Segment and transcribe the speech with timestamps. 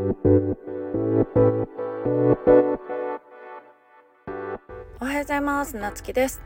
[0.00, 0.02] お
[5.04, 5.76] はようございます。
[5.76, 6.40] なつきです。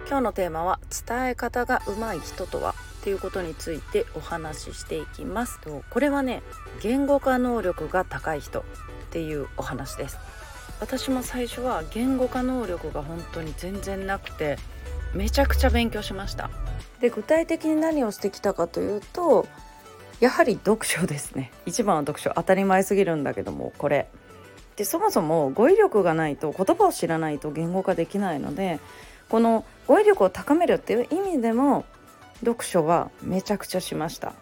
[0.00, 5.58] 今日のテーマは伝え方が上手い人とはっていうことについてお話ししていきます。
[5.60, 6.42] とこれはね
[6.82, 8.64] 言語化能力が高い人っ
[9.10, 10.18] ていうお話です。
[10.78, 14.58] 私も最初は言語化能力が本当に全然なくて
[15.14, 16.50] めちゃくちゃ勉強しました。
[17.00, 19.46] で具体的に何をしてきたかというと
[20.20, 21.52] やはり読書ですね。
[21.64, 24.08] 一番は読書当たり前すぎるんだけどもこれ。
[24.76, 28.78] でそもそも語彙力がないと言葉を知らないと言語化できないので
[29.28, 31.84] この語彙力を高めるっていう意味でも
[32.40, 34.34] 読書はめちゃくちゃしました。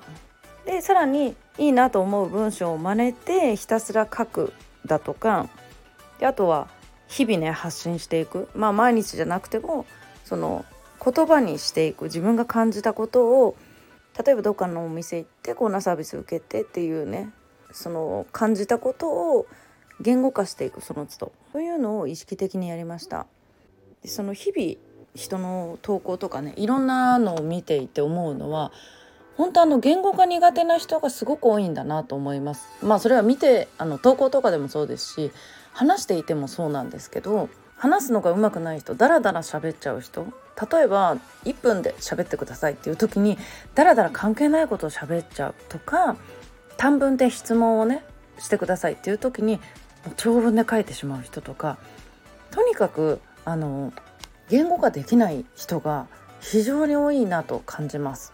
[0.66, 4.52] でさらにいいなと思う文章を真似てひたすら書く
[4.84, 5.48] だとか
[6.18, 6.68] であとは
[7.08, 8.48] 日々ね発信していく。
[8.54, 9.86] まあ毎日じゃなくても
[10.24, 10.64] その
[11.02, 13.56] 言葉にしていく自分が感じたことを
[14.24, 17.30] 例えばどっかのお店行ってこんなサービス受けてっていうね
[17.72, 19.46] その感じたことを
[20.00, 21.32] 言語化していくその都度。
[21.52, 23.26] そういうのを意識的にやりました。
[24.02, 24.76] でその日々
[25.14, 28.73] 人の投稿とかねいろんなのを見ていて思うのは
[29.36, 32.68] 本当あの言語化苦手な人がすごく多いんだなと思います。
[32.82, 35.30] まあそれは見てあの投稿とかでもそうですし
[35.73, 40.27] 話していてもそうなんですけど話すのが上手くない人ダラダラ喋っちゃう人
[40.71, 43.38] 例えば1分で喋ってくださいっていう時に
[43.74, 46.16] ダラダラ関係ないことを喋っちゃうとか
[46.77, 48.02] 短文で質問をね
[48.38, 49.60] してくださいっていう時に
[50.16, 51.79] 長文で書いてしまう人とか
[52.51, 53.93] とにかくあの
[54.49, 56.07] 言語化できない人が
[56.41, 58.32] 非常に多いなと感じます。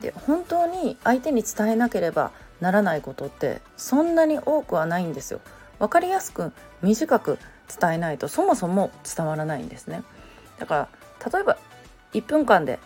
[0.00, 5.40] で本当に相手に伝えなければならないことってそんなに多くはないんですよ。
[5.78, 6.52] 分かりやすく
[6.82, 10.02] 短く伝えないとそもそも伝わらないんですね。
[10.58, 10.88] だか
[11.22, 11.58] ら例えば
[12.12, 12.78] 1分間で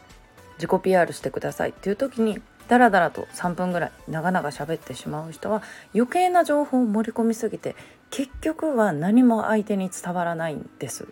[0.56, 5.62] 自己 PR してくださいっていう時にダラダラと3分ぐらい長々喋ってしまう人は
[5.94, 7.74] 余計な情報を盛り込みすぎて
[8.10, 11.08] 結局は何も相手に伝わらないんです。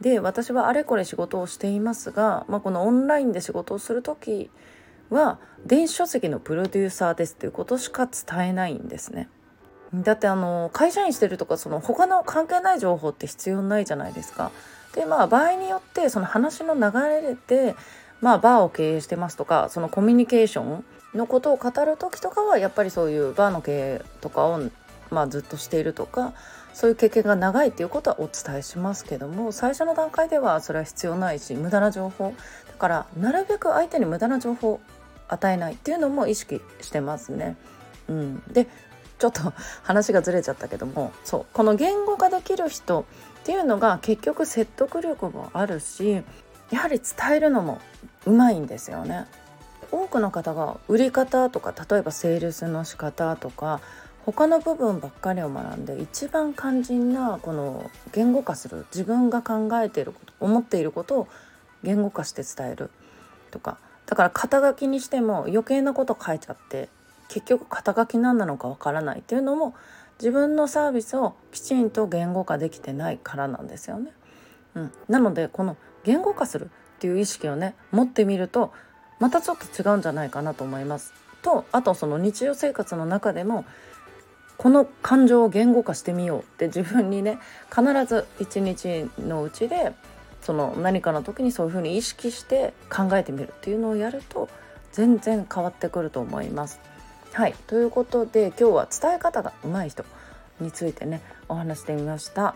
[0.00, 4.50] で私はあれこれ仕事をしていますが、まあ、このオンラインで仕事をする時
[5.10, 9.28] は電子書籍のプロデューサーですっていうことしか伝えないんですね。
[9.94, 14.50] だってあの会社員してるとかその他の関係ない情報って必要ないじゃないですか。
[14.94, 17.74] でまあ場合によってその話の流れで
[18.20, 24.60] まあバーを経営してますとかそのコミュニケーションのことを語る時とかはやっぱりそういうバーの経営とかを
[25.10, 26.32] まあずっとしているとか
[26.72, 32.34] そういう経験が長いっていうことはお伝えしますけども最初の段階ではそれは必要ないし無駄な情報
[32.68, 34.80] だからなるべく相手に無駄な情報を
[35.28, 37.56] 与えないっていうのも意識してますね。
[38.08, 38.66] うん、で
[39.22, 39.52] ちょっと
[39.84, 43.06] 話がずれちゃったけどもそうこの言語化できる人
[43.42, 46.22] っていうのが結局説得力もあるし
[46.72, 47.80] やはり伝えるのも
[48.26, 49.26] うまいんですよね。
[49.92, 53.80] 多くの方が売り方とか例えばセールスの仕方とか
[54.26, 61.28] 他の部分ばっかりを学んで一番肝心なこの言語化する自分が考えていること思っていることを
[61.84, 62.90] 言語化して伝える
[63.52, 66.88] とかだから肩書きにしても余計なこと書いちゃって
[67.32, 69.74] 結局肩書き何なのかわからないっていうのも
[70.18, 74.12] 自分のサービスをきちんと言語化できてないからなんですよね。
[74.74, 78.74] うん、なのでこの言語化するっていう意識をね持ってみると
[79.18, 81.14] またちょっと違うんじゃないかなと思います。
[81.40, 83.64] とあとその日常生活の中でも
[84.58, 87.38] この感情を言語化してみようって自分にね
[87.74, 89.94] 必ず一日のうちで
[90.42, 94.50] その何かの時にそういうふうに意識して考えてみるっていうのをやると
[94.92, 96.91] 全然変わってくると思います。
[97.32, 100.04] はいということで今日は伝え方が上手い人
[100.60, 102.54] についてねお話してみました。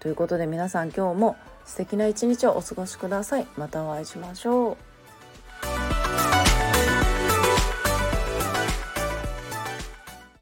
[0.00, 3.46] ということで皆さん今日も素敵な一日をお過ごしください。
[3.56, 4.91] またお会いしましょう。